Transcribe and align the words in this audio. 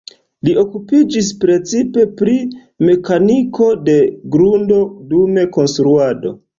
Li 0.47 0.53
okupiĝis 0.61 1.29
precipe 1.43 2.07
pri 2.23 2.35
mekaniko 2.89 3.71
de 3.91 4.01
grundo 4.39 4.85
dum 5.15 5.43
konstruado. 5.57 6.39